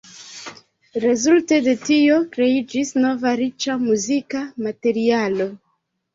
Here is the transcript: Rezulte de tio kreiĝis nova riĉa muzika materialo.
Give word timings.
Rezulte 1.03 1.59
de 1.67 1.75
tio 1.81 2.15
kreiĝis 2.39 2.95
nova 3.05 3.35
riĉa 3.43 3.77
muzika 3.85 4.43
materialo. 4.71 5.51